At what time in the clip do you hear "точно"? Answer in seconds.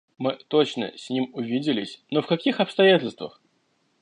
0.47-0.93